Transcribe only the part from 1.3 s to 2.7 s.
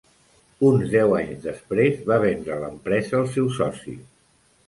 després, va vendre